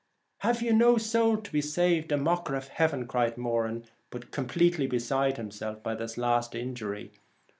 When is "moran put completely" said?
3.37-4.87